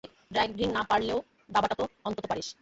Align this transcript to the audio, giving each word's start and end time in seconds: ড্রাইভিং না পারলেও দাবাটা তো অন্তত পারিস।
ড্রাইভিং 0.33 0.67
না 0.71 0.83
পারলেও 0.89 1.19
দাবাটা 1.49 1.75
তো 1.75 1.83
অন্তত 2.05 2.25
পারিস। 2.27 2.47